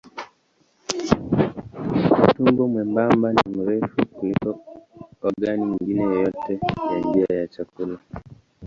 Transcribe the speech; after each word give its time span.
Utumbo 2.23 2.63
mwembamba 2.71 3.27
ni 3.33 3.45
mrefu 3.55 3.99
kuliko 4.15 4.49
ogani 5.27 5.63
nyingine 5.71 6.03
yoyote 6.05 6.53
ya 6.91 6.97
njia 7.05 7.35
ya 7.39 7.47
chakula. 7.47 7.97